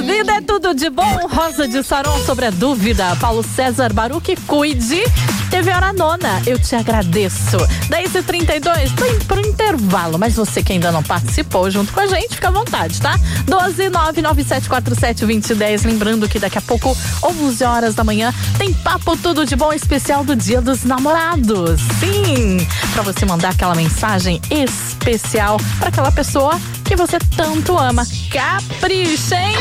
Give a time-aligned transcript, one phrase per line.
[0.00, 1.26] Vida é tudo de bom.
[1.28, 3.16] Rosa de Saron sobre a dúvida.
[3.16, 5.02] Paulo César Baruque, cuide.
[5.50, 7.58] Teve hora nona, eu te agradeço.
[7.88, 12.34] 10h32, tô indo pro intervalo, mas você que ainda não participou junto com a gente,
[12.34, 13.18] fica à vontade, tá?
[13.46, 15.86] 12997472010.
[15.86, 20.22] Lembrando que daqui a pouco, 11 horas da manhã, tem Papo Tudo de Bom especial
[20.24, 21.80] do Dia dos Namorados.
[22.00, 22.58] Sim!
[22.92, 28.06] Pra você mandar aquela mensagem especial para aquela pessoa que você tanto ama.
[28.30, 29.56] Capricha, hein?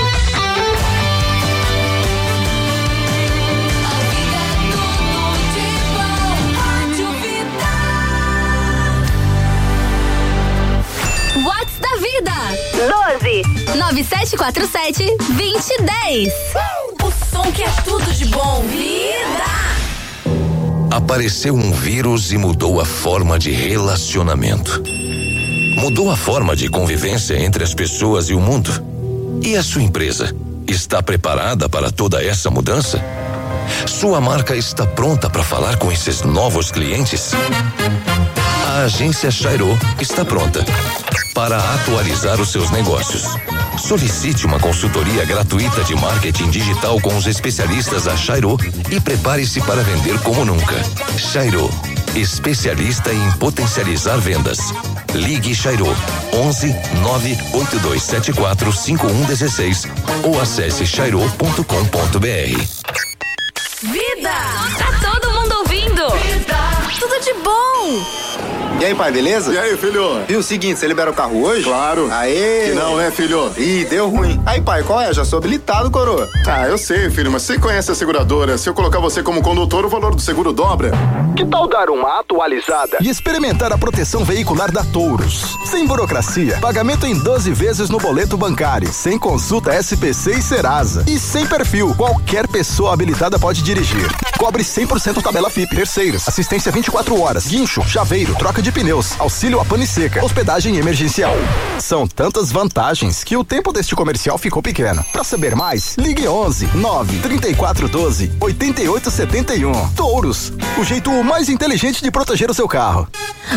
[11.44, 12.32] Whats da vida?
[13.20, 16.34] 12 9747 2010.
[17.04, 18.64] O som que é tudo de bom.
[18.70, 19.66] Vida!
[20.96, 24.82] Apareceu um vírus e mudou a forma de relacionamento.
[25.76, 28.72] Mudou a forma de convivência entre as pessoas e o mundo.
[29.44, 30.34] E a sua empresa?
[30.68, 33.04] Está preparada para toda essa mudança?
[33.86, 37.32] Sua marca está pronta para falar com esses novos clientes?
[38.68, 40.66] A agência Chairo está pronta
[41.34, 43.24] para atualizar os seus negócios.
[43.78, 48.58] Solicite uma consultoria gratuita de marketing digital com os especialistas da Chairo
[48.90, 50.76] e prepare-se para vender como nunca.
[51.18, 51.70] Chairo,
[52.16, 54.60] especialista em potencializar vendas.
[55.16, 55.88] Ligue Chairo
[56.34, 59.88] 11 98274 5116
[60.24, 62.26] ou acesse chairo.com.br.
[63.82, 64.34] Vida!
[64.78, 66.04] Tá todo mundo ouvindo?
[67.00, 68.35] Tudo de bom!
[68.78, 69.54] E aí, pai, beleza?
[69.54, 70.22] E aí, filho?
[70.28, 71.64] Viu o seguinte, você libera o carro hoje?
[71.64, 72.10] Claro.
[72.12, 72.70] Aê!
[72.70, 73.52] Que não, né, filho?
[73.58, 74.40] Ih, deu ruim.
[74.46, 75.14] Aí, pai, qual é?
[75.14, 76.28] Já sou habilitado, coroa.
[76.46, 78.58] Ah, eu sei, filho, mas você conhece a seguradora.
[78.58, 80.92] Se eu colocar você como condutor, o valor do seguro dobra.
[81.36, 82.98] Que tal dar uma atualizada?
[83.02, 85.58] E experimentar a proteção veicular da Touros.
[85.66, 91.04] Sem burocracia, pagamento em 12 vezes no boleto bancário, sem consulta SPC e Serasa.
[91.08, 94.08] E sem perfil, qualquer pessoa habilitada pode dirigir.
[94.38, 95.76] Cobre 100% tabela FIP.
[95.76, 101.34] Terceiros, assistência 24 horas, guincho, chaveiro, troca de pneus, auxílio a pane seca, hospedagem emergencial.
[101.80, 105.04] São tantas vantagens que o tempo deste comercial ficou pequeno.
[105.12, 109.90] Para saber mais, ligue 11 9 34 12 88 71.
[109.96, 113.08] Touros, o jeito mais inteligente de proteger o seu carro.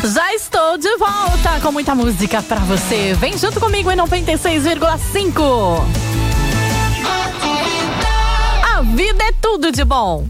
[0.05, 3.15] Já estou de volta com muita música pra você.
[3.15, 5.83] Vem junto comigo em 96,5.
[8.77, 10.27] A vida é tudo de bom.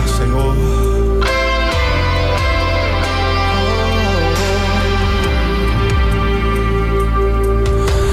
[0.00, 0.56] Lugar, Senhor.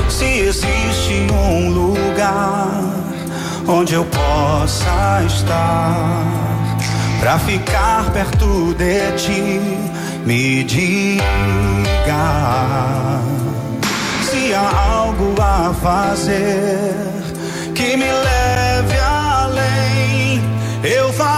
[0.09, 2.81] Se existe um lugar
[3.67, 6.23] onde eu possa estar
[7.19, 9.61] pra ficar perto de ti,
[10.25, 11.21] me diga
[14.23, 16.93] se há algo a fazer
[17.75, 20.41] que me leve além.
[20.83, 21.36] Eu farei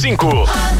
[0.00, 0.79] 96.5.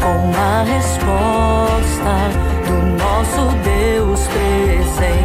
[0.00, 2.14] com a resposta
[2.66, 5.23] do nosso Deus presente.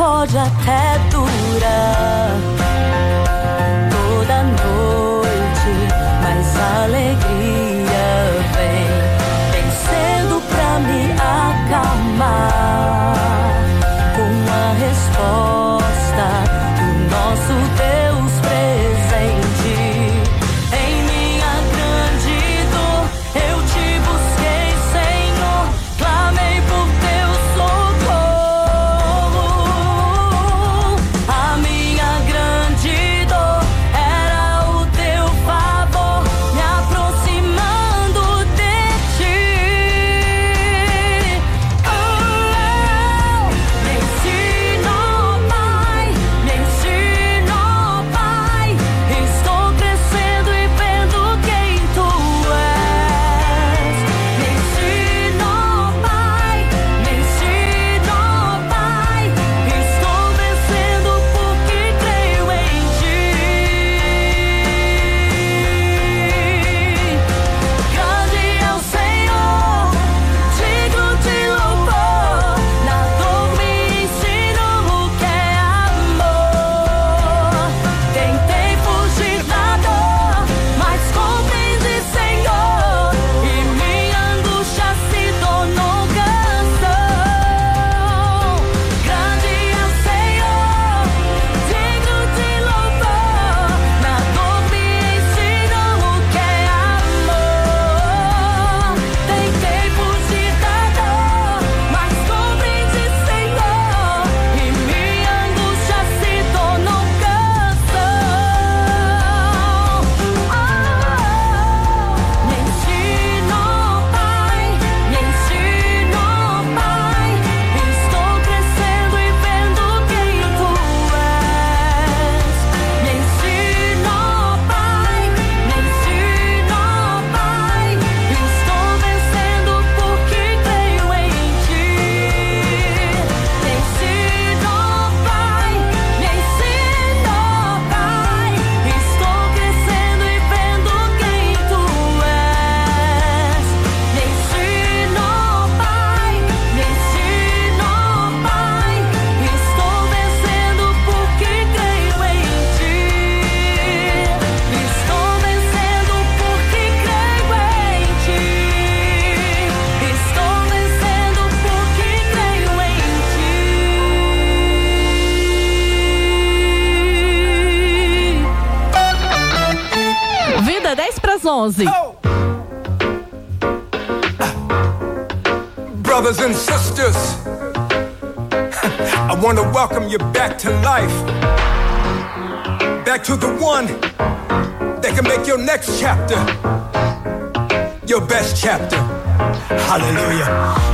[0.00, 2.59] Pode até durar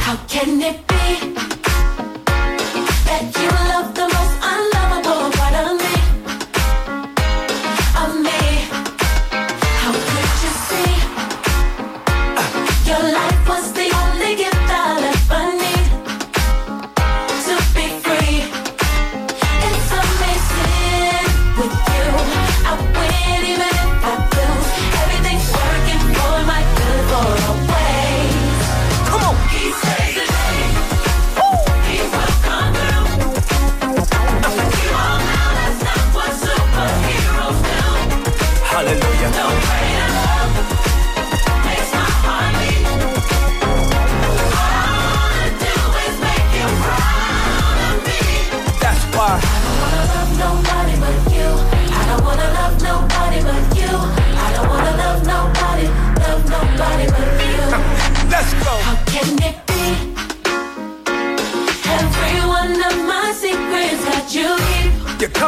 [0.06, 1.34] How can it be
[3.06, 3.55] that you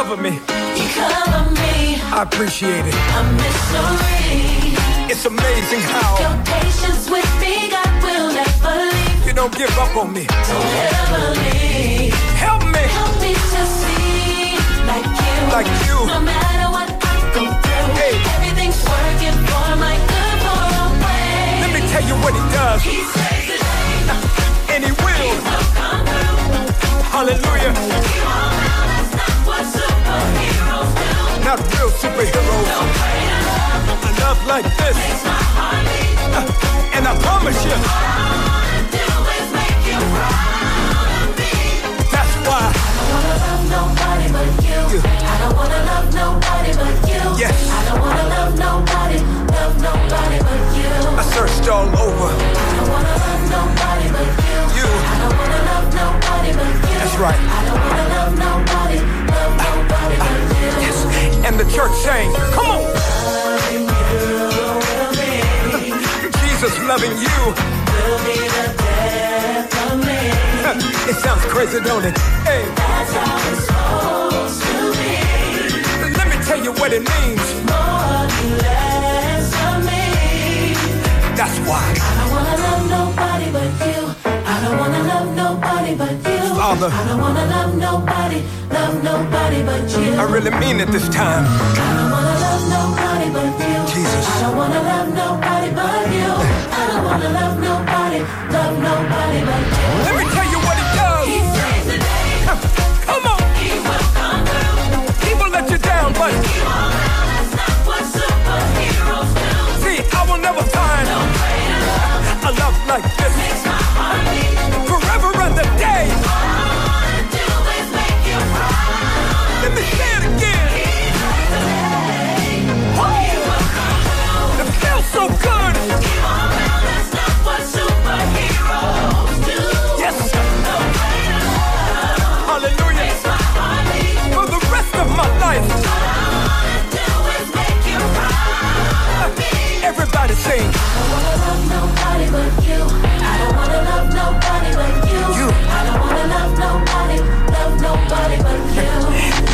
[0.09, 0.31] cover me.
[0.31, 2.01] you cover me.
[2.17, 2.97] I appreciate it.
[2.97, 4.73] A mystery.
[5.13, 9.27] It's amazing how Your patience with me, God will never leave.
[9.27, 10.25] you don't give up on me.
[10.25, 12.15] Don't ever leave.
[12.41, 12.85] Help me.
[12.89, 14.57] Help me to see
[14.89, 15.37] like you.
[15.57, 15.97] Like you.
[16.09, 18.15] No matter what I go through, Hey.
[18.37, 21.61] everything's working for my good for always.
[21.65, 22.81] Let me tell you what he does.
[22.81, 24.73] He saves the day.
[24.73, 25.21] And he will.
[25.21, 27.03] Will come through.
[27.13, 27.75] Hallelujah.
[34.63, 34.99] Like this.
[36.91, 37.79] and I promise you,
[42.11, 42.67] that's why.
[42.67, 44.99] I don't wanna love nobody but you.
[44.99, 47.23] I don't wanna love nobody but you.
[47.39, 49.19] I don't wanna love nobody,
[49.55, 50.91] love nobody but you.
[51.15, 52.35] I searched all over.
[52.35, 54.59] I don't wanna love nobody but you.
[54.75, 54.91] You.
[54.91, 56.99] I don't wanna love nobody but you.
[56.99, 57.39] That's right.
[57.39, 58.99] I don't wanna love nobody,
[59.39, 60.83] love nobody but you.
[60.83, 60.99] Yes.
[61.47, 62.68] And the church saying, come
[66.89, 67.39] loving you.
[68.01, 70.21] Will be the death of me.
[71.11, 72.17] It sounds crazy, don't it?
[72.49, 76.17] Hey, That's how it's supposed to be.
[76.17, 77.45] let me tell you what it means.
[77.69, 78.25] More
[78.65, 80.05] less of me.
[81.37, 81.85] That's why.
[82.09, 84.01] I don't wanna love nobody but you.
[84.25, 86.41] I don't wanna love nobody but you.
[86.57, 86.89] Father.
[86.91, 90.15] I don't wanna love nobody, love nobody but you.
[90.15, 91.45] I really mean it this time.
[94.49, 96.33] Don't wanna love nobody but you.
[96.73, 99.78] I don't wanna love nobody, love nobody but you.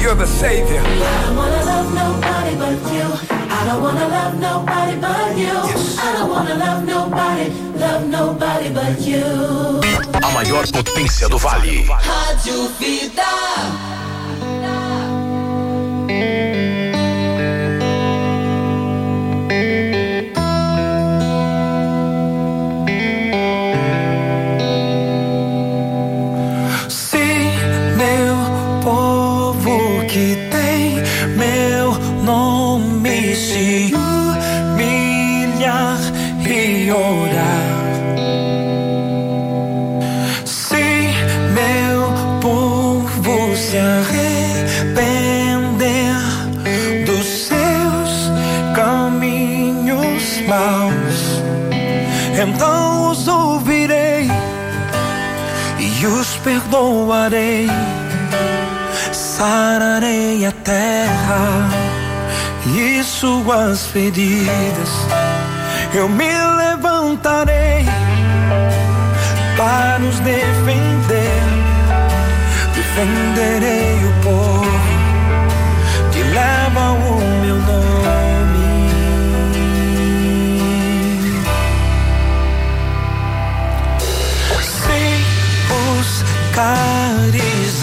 [0.05, 0.83] You're the savior.
[0.85, 3.07] I don't wanna love nobody but you.
[3.31, 5.57] I don't wanna love nobody but you.
[5.99, 7.49] I don't wanna love nobody,
[7.81, 9.25] love nobody but you.
[10.23, 11.87] A maior potência do vale.
[11.88, 13.25] Rádio Vida.
[56.44, 57.68] Perdoarei,
[59.12, 61.68] sararei a terra
[62.76, 64.90] e suas feridas
[65.94, 67.85] eu me levantarei
[69.57, 71.42] para nos defender.
[72.74, 73.93] Defenderei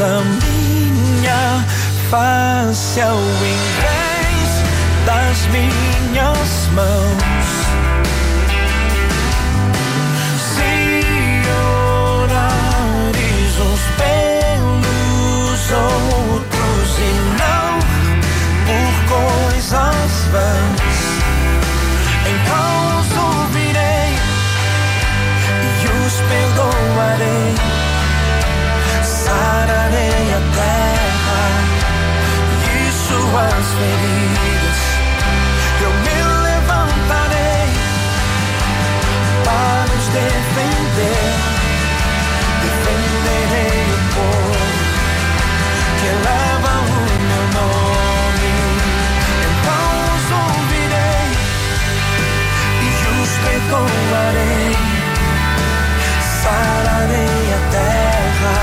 [0.02, 1.64] a minha
[2.10, 4.50] face ao invés
[5.06, 7.46] das minhas mãos.
[10.56, 10.74] Se
[12.24, 17.72] orares uns pelos outros e não
[18.66, 20.92] por coisas vãs,
[22.26, 24.12] então os ouvirei
[25.62, 27.54] e os perdoarei.
[29.04, 29.81] Sararei
[33.62, 34.80] suas feridas.
[35.82, 37.70] Eu me levantarei
[39.44, 41.30] para nos defender.
[42.64, 44.66] Defenderei o povo
[46.00, 48.54] que leva o meu nome.
[49.50, 51.30] Então os ouvirei
[52.82, 52.90] e
[53.22, 54.72] os perdoarei.
[56.42, 58.58] Sararei a terra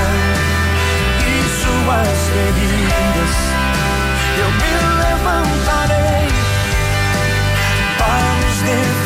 [1.19, 1.29] e
[1.61, 2.78] suas feridas.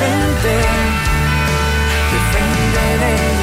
[0.09, 0.93] Nos defender.
[2.11, 3.42] Defenderei o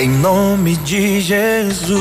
[0.00, 2.00] Em nome de Jesus.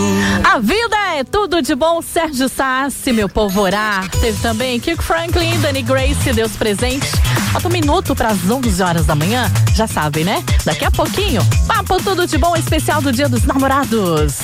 [0.49, 4.09] A vida é tudo de bom, Sérgio Sassi, meu povo orar.
[4.21, 7.05] Teve também Kirk Franklin, Danny Grace, Deus presente.
[7.51, 9.51] Falta um minuto para as 11 horas da manhã.
[9.75, 10.41] Já sabem, né?
[10.63, 14.35] Daqui a pouquinho, papo tudo de bom especial do Dia dos Namorados.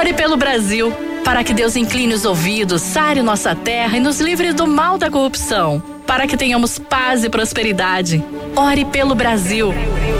[0.00, 0.90] Ore pelo Brasil,
[1.22, 5.10] para que Deus incline os ouvidos, sare nossa terra e nos livre do mal da
[5.10, 8.24] corrupção, para que tenhamos paz e prosperidade.
[8.56, 9.74] Ore pelo Brasil,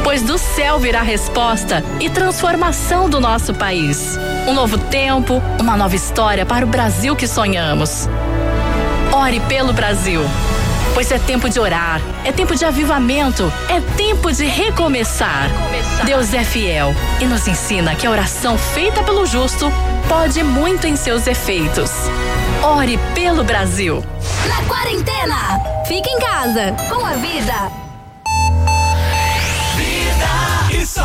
[0.04, 4.18] pois do céu virá resposta e transformação do nosso país.
[4.46, 8.06] Um novo tempo, uma nova história para o Brasil que sonhamos.
[9.10, 10.20] Ore pelo Brasil.
[10.94, 15.48] Pois é tempo de orar, é tempo de avivamento, é tempo de recomeçar.
[16.04, 19.70] Deus é fiel e nos ensina que a oração feita pelo justo
[20.08, 21.90] pode muito em seus efeitos.
[22.62, 24.04] Ore pelo Brasil.
[24.48, 27.89] Na quarentena, fica em casa com a vida.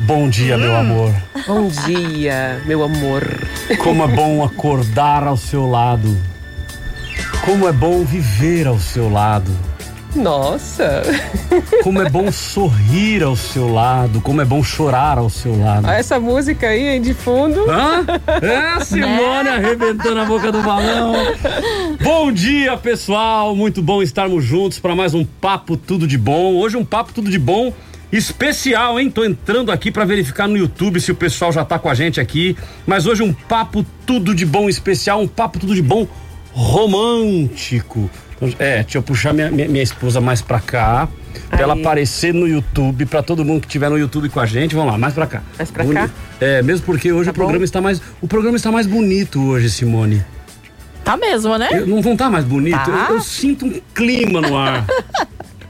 [0.00, 1.14] Bom dia, meu amor.
[1.46, 3.22] Bom dia, meu amor.
[3.78, 6.18] Como é bom acordar ao seu lado.
[7.44, 9.52] Como é bom viver ao seu lado.
[10.16, 11.02] Nossa!
[11.84, 14.20] Como é bom sorrir ao seu lado.
[14.20, 15.86] Como é bom chorar ao seu lado.
[15.86, 17.70] Ah, essa música aí, de fundo.
[17.70, 18.04] Hã?
[18.42, 21.14] É a Simone arrebentando a boca do balão.
[22.02, 23.54] Bom dia, pessoal.
[23.54, 26.54] Muito bom estarmos juntos para mais um Papo Tudo de Bom.
[26.56, 27.72] Hoje um Papo Tudo de Bom
[28.10, 29.10] especial, hein?
[29.10, 32.20] Tô entrando aqui para verificar no YouTube se o pessoal já tá com a gente
[32.20, 32.56] aqui.
[32.86, 36.06] Mas hoje um Papo Tudo de Bom especial, um Papo Tudo de Bom
[36.52, 38.10] romântico.
[38.58, 41.08] É, deixa eu puxar minha, minha, minha esposa mais pra cá.
[41.48, 44.74] Pra ela aparecer no YouTube, pra todo mundo que estiver no YouTube com a gente.
[44.74, 45.42] Vamos lá, mais pra cá.
[45.56, 46.10] Mais pra cá?
[46.40, 47.64] É, mesmo porque hoje Tá o programa bom.
[47.64, 48.00] está mais.
[48.20, 50.22] O programa está mais bonito hoje, Simone.
[51.04, 51.68] Tá mesmo, né?
[51.72, 52.74] Eu- não, não tá mais bonito?
[52.76, 53.06] Tá.
[53.10, 54.84] Eu, eu sinto um clima no ar.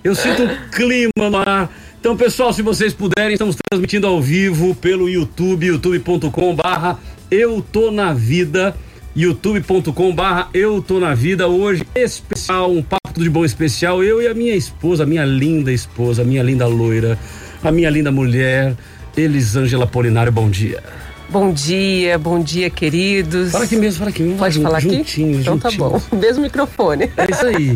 [0.03, 1.71] Eu sinto um clima no ar.
[2.01, 6.99] Então, pessoal, se vocês puderem, estamos transmitindo ao vivo pelo YouTube, youtube.com barra
[7.31, 8.75] Eu Tô Na Vida,
[9.17, 11.49] youtube.com barra Eu Tô Na Vida.
[11.49, 14.05] Hoje, especial, um papo de bom especial.
[14.05, 17.19] Eu e a minha esposa, a minha linda esposa, a minha linda loira,
[17.65, 18.77] a minha linda mulher,
[19.17, 20.83] Elisângela Polinário, bom dia.
[21.31, 23.53] Bom dia, bom dia, queridos.
[23.53, 24.35] Fala aqui mesmo, fala aqui.
[24.39, 24.99] Pode falar aqui?
[24.99, 26.01] juntinho, Então tá bom.
[26.13, 27.11] Mesmo microfone.
[27.17, 27.75] É isso aí.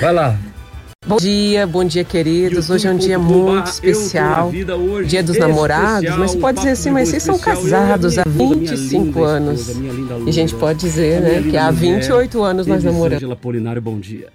[0.00, 0.38] Vai lá.
[1.04, 2.70] Bom dia, bom dia, queridos.
[2.70, 4.52] Hoje é um dia muito especial.
[5.04, 9.18] Dia dos namorados, mas pode dizer assim, mas vocês são casados há esposa, minha 25
[9.18, 9.68] linda anos.
[10.24, 13.14] E a gente pode dizer, né, que há mulher, 28 anos nós namoramos.
[13.14, 14.28] Elisângela Polinário, bom dia.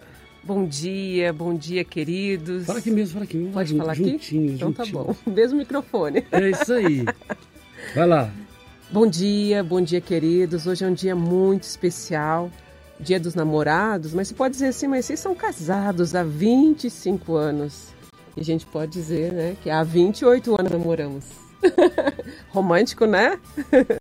[0.43, 2.65] Bom dia, bom dia, queridos.
[2.65, 3.49] Fala aqui mesmo, fala aqui.
[3.53, 4.55] Pode falar juntinho, aqui?
[4.55, 5.05] Então tá juntinho.
[5.05, 5.15] bom.
[5.31, 6.25] Mesmo microfone.
[6.31, 7.05] É isso aí.
[7.95, 8.29] Vai lá.
[8.91, 10.67] Bom dia, bom dia, queridos.
[10.67, 12.49] Hoje é um dia muito especial,
[12.99, 17.87] dia dos namorados, mas você pode dizer assim, mas vocês são casados há 25 anos.
[18.35, 21.25] E a gente pode dizer, né, que há 28 anos namoramos.
[22.49, 23.37] Romântico, né?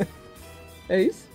[0.88, 1.26] é isso?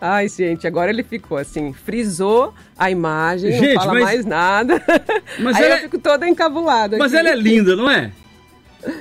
[0.00, 4.82] Ai, gente, agora ele ficou assim, frisou a imagem, Gente, não fala mas- mais nada.
[5.38, 6.96] Mas Aí ela eu é- fico toda encabulada.
[6.96, 7.20] Mas aqui.
[7.20, 8.10] ela é linda, não é?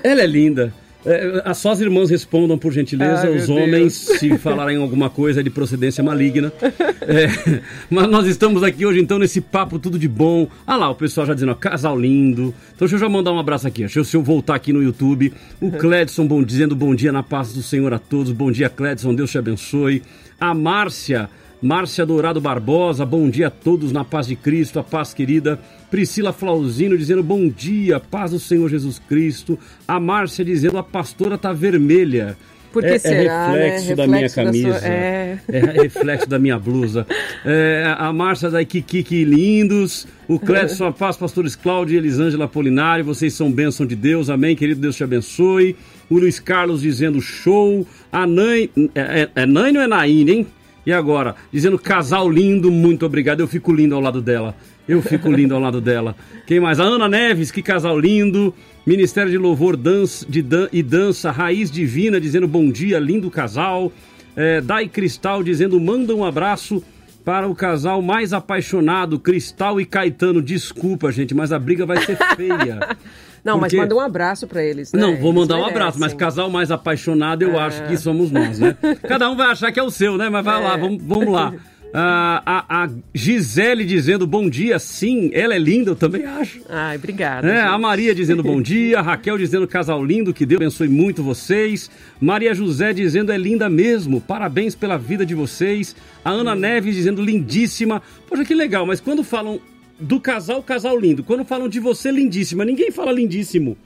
[0.03, 0.73] Ela é linda.
[1.09, 4.19] É, só as irmãs respondam, por gentileza, os homens, Deus.
[4.19, 6.53] se falarem alguma coisa de procedência maligna.
[7.01, 10.47] É, mas nós estamos aqui hoje, então, nesse papo tudo de bom.
[10.67, 12.53] Ah lá, o pessoal já dizendo, ó, casal lindo.
[12.75, 13.79] Então, deixa eu já mandar um abraço aqui.
[13.81, 15.33] Deixa eu, se eu voltar aqui no YouTube.
[15.59, 18.31] O Cledson bom, dizendo bom dia na paz do Senhor a todos.
[18.31, 20.03] Bom dia, Cledson, Deus te abençoe.
[20.39, 21.29] A Márcia,
[21.61, 25.59] Márcia Dourado Barbosa, bom dia a todos na paz de Cristo, a paz querida.
[25.91, 29.59] Priscila Flauzino dizendo bom dia, paz do Senhor Jesus Cristo.
[29.87, 32.37] A Márcia dizendo a pastora tá vermelha.
[32.71, 33.95] Por que é, será, é reflexo né?
[33.95, 34.79] da minha da camisa.
[34.79, 35.39] sua- é.
[35.49, 37.05] É reflexo da minha blusa.
[37.43, 40.07] É, a Márcia da Kikiki lindos.
[40.27, 43.03] O Clécio a paz, pastores Cláudio e Elisângela Apolinário.
[43.03, 44.29] Vocês são bênção de Deus.
[44.29, 45.75] Amém, querido Deus te abençoe.
[46.09, 47.85] O Luiz Carlos dizendo show.
[48.11, 48.69] A Nai.
[48.93, 50.47] É, é, é Nai ou é Naine, hein?
[50.85, 51.35] E agora?
[51.51, 53.41] Dizendo casal lindo, muito obrigado.
[53.41, 54.55] Eu fico lindo ao lado dela.
[54.87, 56.15] Eu fico lindo ao lado dela.
[56.47, 56.79] Quem mais?
[56.79, 58.53] A Ana Neves, que casal lindo.
[58.85, 63.91] Ministério de Louvor dança, de dan e Dança, Raiz Divina, dizendo bom dia, lindo casal.
[64.35, 66.81] É, Dai Cristal dizendo manda um abraço
[67.23, 70.41] para o casal mais apaixonado, Cristal e Caetano.
[70.41, 72.97] Desculpa, gente, mas a briga vai ser feia.
[73.43, 74.91] Não, mas Porque- manda um abraço pra eles.
[74.93, 74.99] né?
[74.99, 77.59] Não, vou mandar um abraço, mas casal mais apaixonado eu É.
[77.61, 78.75] acho que somos nós, né?
[79.07, 80.29] Cada um vai achar que é o seu, né?
[80.29, 81.53] Mas vai lá, vamos, vamos lá.
[81.91, 86.61] Ah, a, a Gisele dizendo bom dia, sim, ela é linda, eu também acho.
[86.69, 87.49] Ai, obrigada.
[87.51, 91.23] É, a Maria dizendo bom dia, a Raquel dizendo casal lindo, que Deus abençoe muito
[91.23, 91.89] vocês.
[92.21, 95.95] Maria José dizendo é linda mesmo, parabéns pela vida de vocês.
[96.23, 98.03] A Ana Neves dizendo lindíssima.
[98.27, 99.59] Poxa, que legal, mas quando falam
[99.99, 103.77] do casal, casal lindo, quando falam de você, lindíssima, ninguém fala lindíssimo.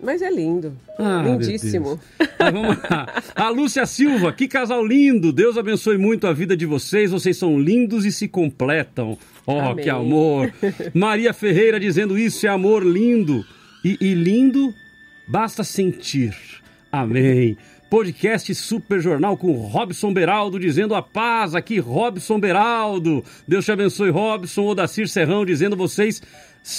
[0.00, 0.76] Mas é lindo.
[0.96, 1.98] Ah, Lindíssimo.
[2.38, 3.22] Mas vamos lá.
[3.34, 5.32] A Lúcia Silva, que casal lindo.
[5.32, 7.10] Deus abençoe muito a vida de vocês.
[7.10, 9.18] Vocês são lindos e se completam.
[9.44, 9.82] Oh, Amém.
[9.82, 10.52] que amor.
[10.94, 13.44] Maria Ferreira dizendo isso é amor lindo.
[13.84, 14.72] E, e lindo
[15.26, 16.32] basta sentir.
[16.92, 17.56] Amém.
[17.90, 23.24] Podcast Super Jornal com Robson Beraldo dizendo a paz aqui, Robson Beraldo.
[23.46, 24.66] Deus te abençoe, Robson.
[24.66, 26.20] Odacir Serrão dizendo vocês.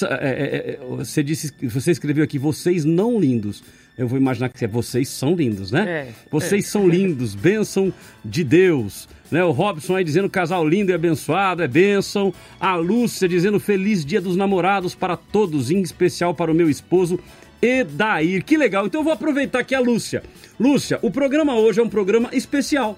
[0.03, 3.63] é, é, é, você disse, você escreveu aqui, vocês não lindos.
[3.97, 5.89] Eu vou imaginar que é vocês são lindos, né?
[5.89, 6.67] É, vocês é.
[6.67, 7.91] são lindos, bênção
[8.23, 9.09] de Deus.
[9.31, 9.43] Né?
[9.43, 12.33] O Robson aí dizendo casal lindo e abençoado, é bênção.
[12.59, 17.19] A Lúcia dizendo feliz dia dos namorados para todos, em especial para o meu esposo
[17.61, 18.43] Edair.
[18.43, 18.85] Que legal.
[18.85, 20.23] Então eu vou aproveitar aqui a Lúcia.
[20.59, 22.97] Lúcia, o programa hoje é um programa especial.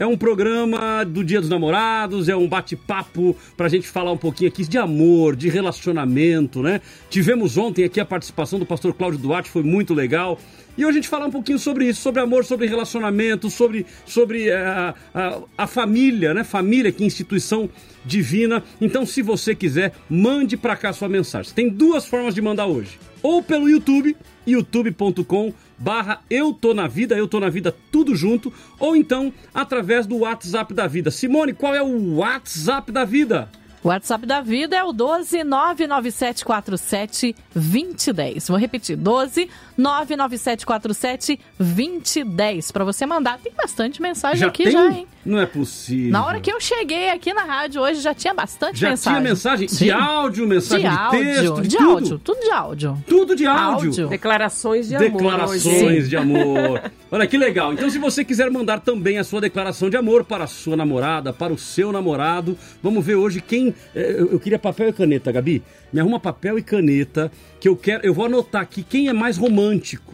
[0.00, 4.48] É um programa do Dia dos Namorados, é um bate-papo pra gente falar um pouquinho
[4.48, 6.80] aqui de amor, de relacionamento, né?
[7.10, 10.38] Tivemos ontem aqui a participação do pastor Cláudio Duarte, foi muito legal.
[10.76, 14.48] E hoje a gente falar um pouquinho sobre isso, sobre amor, sobre relacionamento, sobre, sobre
[14.48, 16.44] eh, a, a, a família, né?
[16.44, 17.68] Família, que instituição
[18.04, 18.62] divina.
[18.80, 21.52] Então, se você quiser, mande pra cá sua mensagem.
[21.52, 22.98] Tem duas formas de mandar hoje.
[23.22, 24.16] Ou pelo YouTube,
[24.46, 30.06] youtube.com barra eu tô na vida, eu tô na vida tudo junto, ou então através
[30.06, 31.10] do WhatsApp da vida.
[31.10, 33.48] Simone, qual é o WhatsApp da vida?
[33.82, 38.48] O WhatsApp da vida é o 12 99747 2010.
[38.48, 39.48] Vou repetir: 12
[39.80, 42.70] 99747 2010.
[42.70, 43.38] Para você mandar.
[43.38, 44.72] Tem bastante mensagem aqui tem?
[44.72, 45.06] já, hein?
[45.24, 46.10] Não é possível.
[46.12, 49.20] Na hora que eu cheguei aqui na rádio hoje já tinha bastante Já mensagem.
[49.20, 49.90] tinha mensagem de Sim.
[49.90, 51.90] áudio, mensagem de, de áudio, texto, de, de tudo.
[51.90, 53.04] áudio, tudo de áudio.
[53.06, 54.08] Tudo de áudio.
[54.08, 55.10] Declarações de amor.
[55.10, 56.90] Declarações de amor.
[57.10, 57.72] Olha que legal.
[57.72, 61.32] Então, se você quiser mandar também a sua declaração de amor para a sua namorada,
[61.32, 63.74] para o seu namorado, vamos ver hoje quem.
[63.94, 65.62] eh, Eu eu queria papel e caneta, Gabi.
[65.92, 68.06] Me arruma papel e caneta, que eu quero.
[68.06, 69.69] Eu vou anotar aqui quem é mais romântico.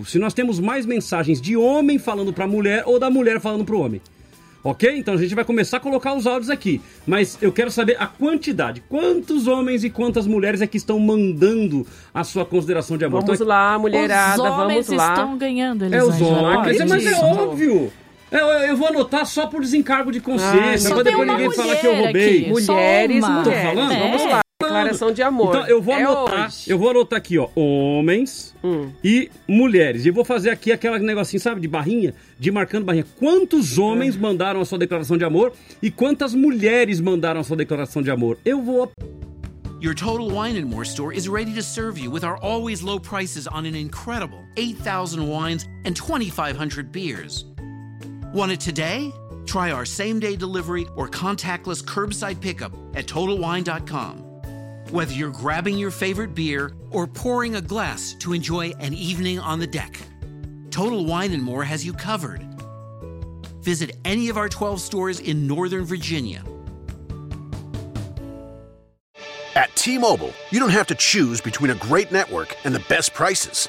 [0.06, 3.74] Se nós temos mais mensagens de homem falando para mulher ou da mulher falando para
[3.74, 4.00] o homem.
[4.64, 4.98] Ok?
[4.98, 6.80] Então a gente vai começar a colocar os áudios aqui.
[7.06, 8.82] Mas eu quero saber a quantidade.
[8.88, 13.20] Quantos homens e quantas mulheres é que estão mandando a sua consideração de amor?
[13.20, 15.12] Vamos Então, lá, mulherada, Os homens vamos lá.
[15.12, 17.92] estão ganhando, é os homens, mas é óbvio.
[18.28, 21.50] Eu, eu vou anotar só por desencargo de consciência, Ai, pra só tem depois ninguém
[21.52, 22.38] falar mulher que eu roubei.
[22.40, 23.28] aqui, Mulheres, uma.
[23.44, 23.68] Tô mulheres.
[23.74, 23.98] falando?
[24.00, 24.40] Vamos lá.
[24.66, 25.48] Declaração de amor.
[25.54, 26.70] Então eu vou É anotar, hoje.
[26.70, 28.90] eu vou anotar aqui, ó, homens Hum.
[29.04, 30.04] e mulheres.
[30.06, 33.04] E eu vou fazer aqui aquele negocinho, sabe, de barrinha, de marcando barrinha.
[33.18, 35.52] Quantos homens mandaram a sua declaração de amor
[35.82, 38.38] e quantas mulheres mandaram a sua declaração de amor?
[38.46, 38.90] Eu vou
[39.82, 42.98] Your Total Wine and More store is ready to serve you with our always low
[42.98, 47.44] prices on an incredible 8,000 wines and 2,500 beers.
[48.32, 49.12] Want it today?
[49.44, 54.24] Try our same day delivery or contactless curbside pickup at TotalWine.com.
[54.90, 59.58] Whether you're grabbing your favorite beer or pouring a glass to enjoy an evening on
[59.58, 60.00] the deck,
[60.70, 62.46] Total Wine and More has you covered.
[63.62, 66.44] Visit any of our 12 stores in Northern Virginia.
[69.56, 73.68] At T-Mobile, you don't have to choose between a great network and the best prices.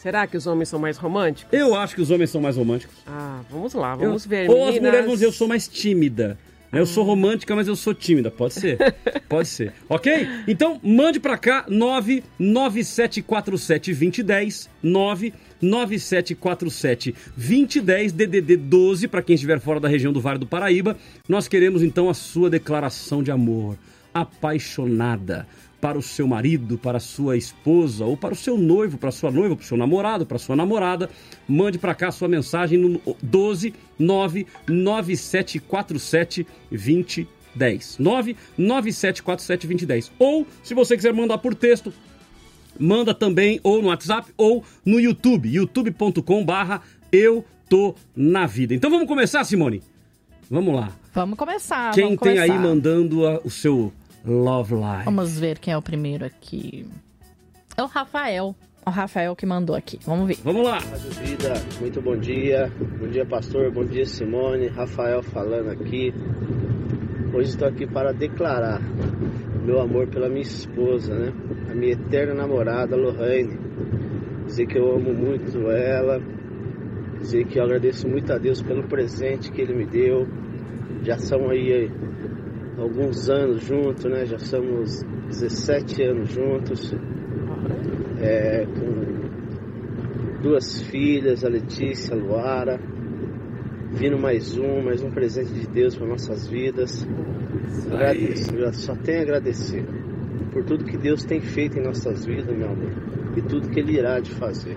[0.00, 1.52] Será que os homens são mais românticos?
[1.52, 2.96] Eu acho que os homens são mais românticos.
[3.06, 4.80] Ah, vamos lá, vamos Eu- ver, Ou as meninas.
[4.80, 6.38] mulheres vão dizer, eu sou mais tímida.
[6.72, 8.30] Eu sou romântica, mas eu sou tímida.
[8.30, 8.78] Pode ser.
[9.28, 9.74] Pode ser.
[9.88, 10.26] Ok?
[10.48, 14.68] Então, mande pra cá 997472010.
[15.62, 20.96] 997472010 DDD 12 para quem estiver fora da região do Vale do Paraíba.
[21.28, 23.76] Nós queremos então a sua declaração de amor
[24.14, 25.46] apaixonada
[25.80, 29.12] para o seu marido, para a sua esposa, ou para o seu noivo, para a
[29.12, 31.08] sua noiva, para o seu namorado, para a sua namorada.
[31.48, 37.96] Mande para cá a sua mensagem no 12 99747 2010.
[37.98, 40.12] 99747 2010.
[40.18, 41.92] Ou, se você quiser mandar por texto,
[42.78, 48.74] manda também ou no WhatsApp ou no YouTube, youtube.com barra eu tô na vida.
[48.74, 49.82] Então vamos começar, Simone?
[50.50, 50.92] Vamos lá.
[51.14, 51.92] Vamos começar.
[51.94, 52.66] Quem vamos tem aí começar.
[52.68, 53.92] mandando a- o seu
[54.24, 55.04] Love Live?
[55.04, 56.86] Vamos ver quem é o primeiro aqui.
[57.76, 58.54] É o Rafael.
[58.84, 59.98] O Rafael que mandou aqui.
[60.04, 60.38] Vamos ver.
[60.42, 60.78] Vamos lá.
[60.78, 62.70] Rádio Vida, muito bom dia.
[62.98, 63.70] Bom dia, pastor.
[63.70, 64.68] Bom dia, Simone.
[64.68, 66.12] Rafael falando aqui.
[67.32, 68.80] Hoje estou aqui para declarar
[69.64, 71.32] meu amor pela minha esposa, né?
[71.70, 73.58] A minha eterna namorada, Lohane.
[74.46, 76.20] Dizer que eu amo muito ela.
[77.20, 80.26] Dizer que eu agradeço muito a Deus pelo presente que Ele me deu.
[81.02, 81.90] Já são aí
[82.80, 84.24] alguns anos juntos, né?
[84.24, 86.94] Já somos 17 anos juntos.
[88.18, 92.80] É, com duas filhas, a Letícia, a Luara.
[93.92, 97.06] Vindo mais um, mais um presente de Deus para nossas vidas.
[97.92, 99.84] Agradeço, só tenho a agradecer
[100.52, 102.92] por tudo que Deus tem feito em nossas vidas, meu amor,
[103.36, 104.76] e tudo que Ele irá de fazer.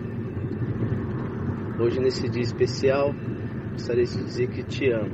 [1.80, 3.14] Hoje, nesse dia especial,
[3.72, 5.12] gostaria de dizer que te amo.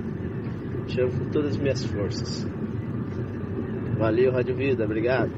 [0.88, 2.48] Te amo com todas as minhas forças.
[4.00, 5.30] Valeu, Rádio Vida, obrigado.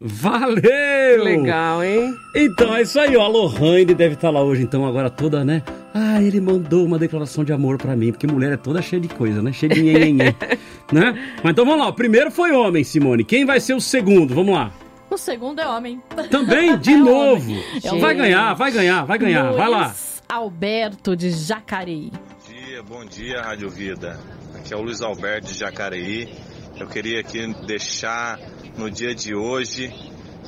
[0.00, 1.24] Valeu!
[1.24, 2.14] Legal, hein?
[2.36, 3.22] Então é isso aí, ó.
[3.22, 5.62] A Lohane deve estar lá hoje, então, agora toda, né?
[5.94, 9.08] Ah, ele mandou uma declaração de amor pra mim, porque mulher é toda cheia de
[9.08, 9.52] coisa, né?
[9.52, 10.34] Cheia de nhenhenhê,
[10.92, 11.34] né?
[11.42, 13.24] Mas então vamos lá, o primeiro foi homem, Simone.
[13.24, 14.34] Quem vai ser o segundo?
[14.34, 14.72] Vamos lá.
[15.10, 16.02] O segundo é homem.
[16.30, 17.50] Também, de É novo.
[17.52, 18.00] homem.
[18.00, 19.52] Vai ganhar, vai ganhar, vai ganhar.
[19.52, 19.86] Vai lá.
[19.86, 22.10] Luiz Alberto de Jacareí.
[22.46, 24.18] dia, bom dia, Rádio Vida.
[24.56, 26.28] Aqui é o Luiz Alberto de Jacareí.
[26.76, 28.36] Eu queria aqui deixar
[28.76, 29.94] no dia de hoje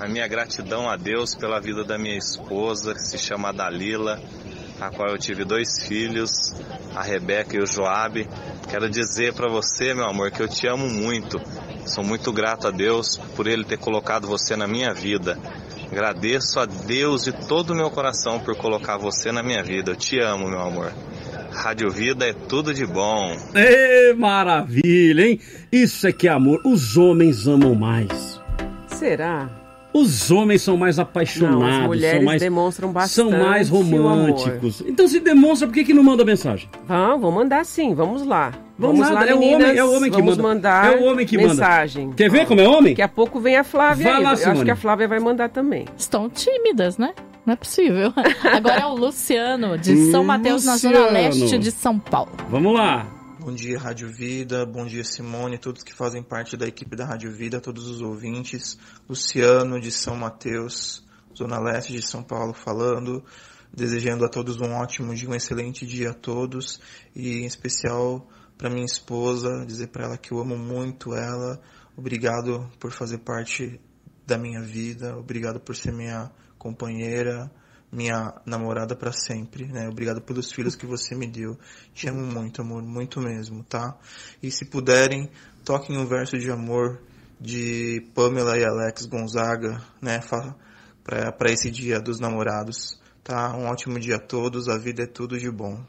[0.01, 4.21] a minha gratidão a Deus pela vida da minha esposa, que se chama Dalila,
[4.81, 6.53] a qual eu tive dois filhos,
[6.97, 8.29] a Rebeca e o Joabe.
[8.69, 11.41] Quero dizer para você, meu amor, que eu te amo muito.
[11.87, 15.39] Sou muito grato a Deus por ele ter colocado você na minha vida.
[15.93, 19.93] Agradeço a Deus de todo o meu coração por colocar você na minha vida.
[19.93, 20.93] Eu te amo, meu amor.
[21.51, 23.37] Rádio Vida é tudo de bom.
[23.55, 25.41] Ê, maravilha, hein?
[25.71, 26.61] Isso é que é amor.
[26.65, 28.41] Os homens amam mais.
[28.87, 29.49] Será?
[29.99, 31.61] Os homens são mais apaixonados.
[31.61, 34.83] Não, as mulheres são mais, demonstram bastante São mais o românticos.
[34.87, 36.69] Então se demonstra, por que, que não manda mensagem?
[36.87, 38.53] Vamos, vou mandar sim, vamos lá.
[38.79, 39.63] Vamos Vamos lá, é o meninas.
[39.69, 40.49] homem- é o homem que vamos manda.
[40.55, 41.49] mandar É o homem que manda.
[41.49, 42.11] mensagem.
[42.13, 42.93] Quer ver como é homem?
[42.93, 44.23] Daqui a pouco vem a Flávia Vai aí.
[44.23, 45.87] lá, Eu acho que a Flávia vai mandar também.
[45.97, 47.15] Estão tímidas, né?
[47.47, 48.13] Não é possível.
[48.53, 51.13] Agora é o Luciano, de São Mateus, na zona Luciano.
[51.15, 52.33] leste de São Paulo.
[52.51, 53.07] Vamos lá.
[53.47, 54.67] Bom dia, Rádio Vida.
[54.67, 58.77] Bom dia, Simone, todos que fazem parte da equipe da Rádio Vida, todos os ouvintes.
[59.09, 63.25] Luciano, de São Mateus, Zona Leste de São Paulo, falando.
[63.73, 66.81] Desejando a todos um ótimo dia, um excelente dia a todos.
[67.15, 68.29] E em especial
[68.59, 71.63] para minha esposa, dizer para ela que eu amo muito ela.
[71.97, 73.81] Obrigado por fazer parte
[74.27, 75.17] da minha vida.
[75.17, 77.49] Obrigado por ser minha companheira,
[77.97, 79.89] minha namorada para sempre, né?
[79.89, 81.59] Obrigado pelos filhos que você me deu.
[81.95, 83.97] Te amo muito, amor, muito mesmo, tá?
[84.43, 85.31] E se puderem,
[85.65, 87.01] toquem um verso de amor
[87.41, 90.21] de Pamela e Alex Gonzaga, né?
[91.03, 93.57] Para esse dia dos namorados, tá?
[93.57, 95.83] Um ótimo dia a todos, a vida é tudo de bom.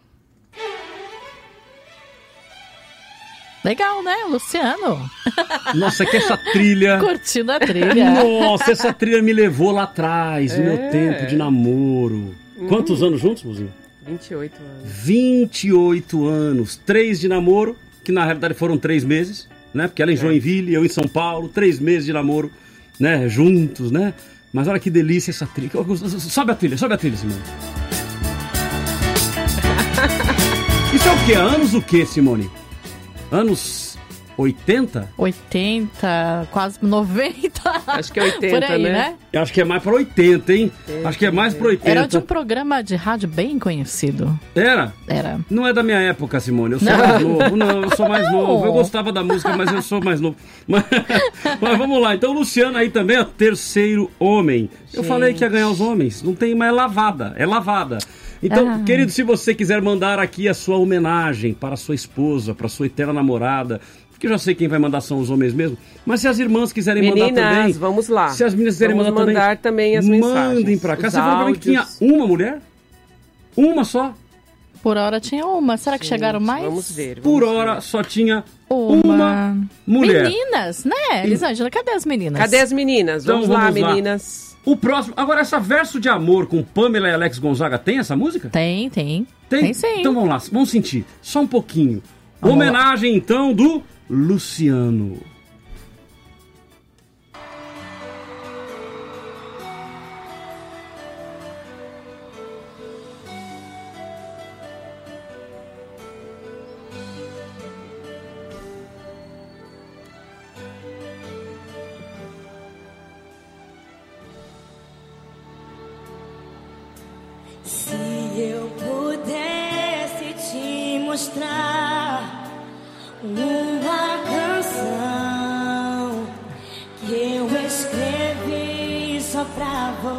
[3.67, 5.09] Legal, né, Luciano?
[5.75, 6.99] Nossa, que essa trilha.
[7.03, 8.11] Curtindo a trilha.
[8.11, 10.87] Nossa, essa trilha me levou lá atrás, no meu É.
[10.89, 12.33] tempo de namoro.
[12.69, 13.73] Quantos anos juntos, Muzinho?
[14.07, 14.89] 28 anos.
[15.03, 16.77] 28 anos.
[16.77, 19.89] Três de namoro, que na realidade foram três meses, né?
[19.89, 22.49] Porque ela em Joinville, eu em São Paulo, três meses de namoro,
[22.97, 23.27] né?
[23.27, 24.13] Juntos, né?
[24.53, 25.71] Mas olha que delícia essa trilha.
[26.21, 27.41] Sobe a trilha, sobe a trilha, Simone.
[30.95, 31.33] Isso é o quê?
[31.33, 32.49] Anos o quê, Simone?
[33.31, 33.97] Anos
[34.37, 35.09] 80?
[35.17, 37.81] 80, quase 90.
[37.87, 38.91] Acho que é 80, Por aí, né?
[38.91, 39.15] né?
[39.33, 40.71] Eu acho que é mais pra 80, hein?
[41.03, 41.89] Acho que é mais pra 80.
[41.89, 44.37] Era de um programa de rádio bem conhecido.
[44.55, 44.93] Era?
[45.07, 45.39] Era.
[45.49, 46.73] Não é da minha época, Simone.
[46.73, 46.97] Eu sou Não.
[46.97, 47.55] mais novo.
[47.55, 48.31] Não, eu sou mais Não.
[48.33, 48.65] novo.
[48.65, 50.35] Eu gostava da música, mas eu sou mais novo.
[50.67, 50.83] Mas,
[51.61, 52.13] mas vamos lá.
[52.15, 54.69] Então, o Luciano aí também é o terceiro homem.
[54.93, 55.07] Eu Gente.
[55.07, 56.21] falei que ia ganhar os homens.
[56.21, 57.33] Não tem mais lavada.
[57.37, 57.97] É lavada.
[58.43, 58.79] Então, Ah.
[58.85, 62.69] querido, se você quiser mandar aqui a sua homenagem para a sua esposa, para a
[62.69, 63.79] sua eterna namorada,
[64.19, 66.71] que eu já sei quem vai mandar são os homens mesmo, mas se as irmãs
[66.73, 67.71] quiserem mandar Meninas, também.
[67.73, 68.29] vamos lá.
[68.29, 71.07] Se as meninas quiserem Vamos mandar, mandar também as mandem mensagens, pra cá.
[71.07, 71.97] os Você falou pra mim que tinha áudios.
[72.01, 72.59] uma mulher?
[73.55, 74.13] Uma só?
[74.83, 75.75] Por hora tinha uma.
[75.75, 76.63] Será que chegaram mais?
[76.63, 77.19] Vamos ver.
[77.21, 79.13] Por hora só tinha Uma.
[79.15, 80.23] uma mulher.
[80.23, 81.25] Meninas, né?
[81.25, 82.39] Elisângela, cadê as meninas?
[82.39, 83.23] Cadê as meninas?
[83.23, 83.89] Então, Vamos, lá, vamos lá.
[83.89, 84.55] meninas.
[84.63, 85.13] O próximo.
[85.17, 88.49] Agora, essa verso de amor com Pamela e Alex Gonzaga tem essa música?
[88.49, 89.25] Tem, tem.
[89.49, 89.61] Tem?
[89.61, 89.99] Tem sim.
[89.99, 91.03] Então vamos lá, vamos sentir.
[91.21, 92.01] Só um pouquinho.
[92.39, 95.36] Vamos Homenagem, então, do Luciano.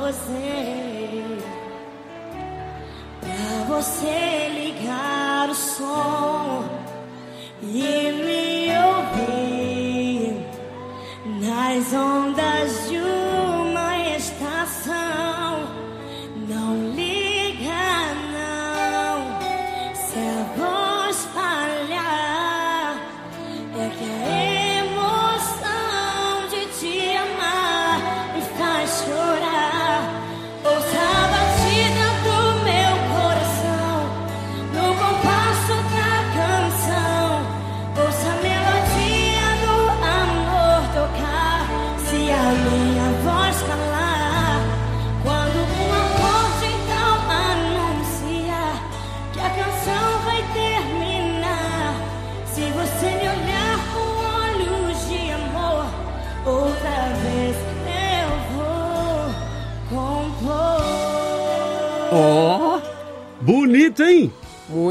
[0.08, 1.38] Você,
[3.20, 4.37] pra você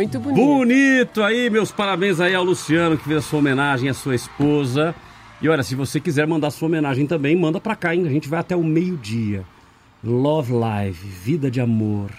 [0.08, 0.46] Muito bonito.
[0.46, 4.96] Bonito aí, meus parabéns aí ao Luciano que fez a sua homenagem à sua esposa.
[5.42, 8.08] E olha, se você quiser mandar sua homenagem também, manda pra cá, hein?
[8.08, 9.44] A gente vai até o meio-dia.
[10.02, 12.10] Love Live, vida de amor.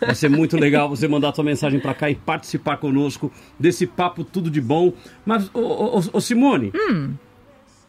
[0.00, 4.24] Vai ser muito legal você mandar sua mensagem pra cá e participar conosco desse papo
[4.24, 4.94] tudo de bom.
[5.26, 6.72] Mas, ô, ô, ô, ô, Simone,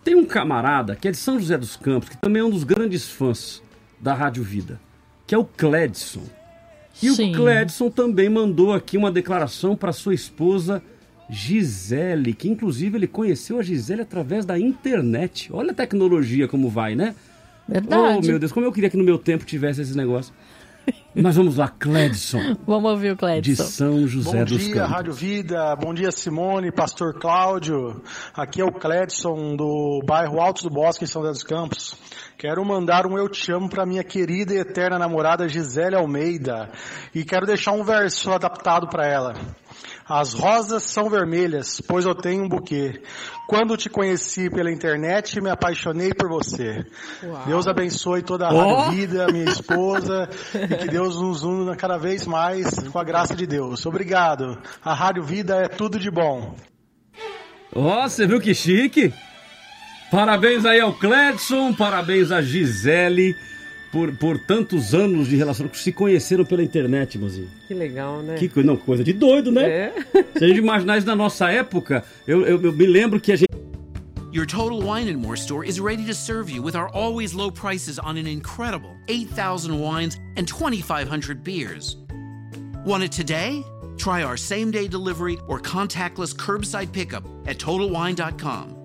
[0.03, 2.65] tem um camarada que é de São José dos Campos, que também é um dos
[2.65, 3.63] grandes fãs
[4.01, 4.81] da Rádio Vida,
[5.25, 6.23] que é o Cledson.
[7.01, 7.31] E Sim.
[7.31, 10.81] o Cledson também mandou aqui uma declaração para sua esposa
[11.29, 15.49] Gisele, que inclusive ele conheceu a Gisele através da internet.
[15.51, 17.15] Olha a tecnologia como vai, né?
[17.67, 18.19] Verdade.
[18.19, 20.33] Oh, meu Deus, como eu queria que no meu tempo tivesse esse negócio.
[21.15, 23.63] Mas vamos lá, Cledson, Vamos ouvir o de Cledson.
[23.63, 24.91] São José Bom dos dia, Campos.
[24.91, 25.75] Rádio Vida.
[25.77, 28.01] Bom dia, Simone, Pastor Cláudio.
[28.33, 31.95] Aqui é o Cledson, do bairro Altos do Bosque, em São José dos Campos.
[32.37, 36.69] Quero mandar um Eu Te Amo para minha querida e eterna namorada Gisele Almeida.
[37.13, 39.33] E quero deixar um verso adaptado para ela.
[40.07, 43.01] As rosas são vermelhas, pois eu tenho um buquê.
[43.47, 46.85] Quando te conheci pela internet, me apaixonei por você.
[47.45, 48.51] Deus abençoe toda a.
[48.51, 53.35] Rádio Vida, minha esposa, e que Deus nos una cada vez mais com a graça
[53.35, 53.85] de Deus.
[53.85, 54.57] Obrigado.
[54.83, 56.55] A Rádio Vida é tudo de bom.
[57.73, 59.13] Ó, você viu que chique?
[60.09, 63.35] Parabéns aí ao Cledson, parabéns a Gisele
[63.95, 65.69] por, por tantos anos de relação.
[65.73, 67.49] Se conheceram pela internet, mozinho.
[67.65, 68.35] Que legal, né?
[68.35, 69.69] Que coisa, não, coisa de doido, né?
[69.69, 69.93] É.
[70.37, 73.37] Se a gente imaginar isso na nossa época, eu, eu, eu me lembro que a
[73.37, 73.47] gente.
[74.33, 77.49] Your Total Wine and More store is ready to serve you with our always low
[77.49, 81.95] prices on an incredible 8,000 wines and 2,500 beers.
[82.85, 83.63] Want it today?
[83.95, 88.84] Try our same day delivery or contactless curbside pickup at TotalWine.com.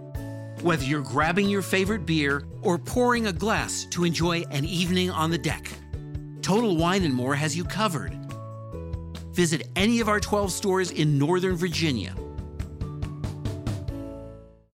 [0.61, 5.31] Whether you're grabbing your favorite beer or pouring a glass to enjoy an evening on
[5.31, 5.71] the deck,
[6.43, 8.15] Total Wine and More has you covered.
[9.33, 12.13] Visit any of our 12 stores in Northern Virginia